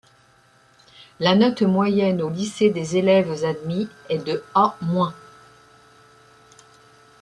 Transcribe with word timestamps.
La 1.19 1.35
note 1.35 1.61
moyenne 1.61 2.23
au 2.23 2.29
lycée 2.31 2.71
des 2.71 2.97
élèves 2.97 3.43
admis 3.45 3.87
est 4.09 4.17
de 4.17 4.43
A-. 4.55 4.73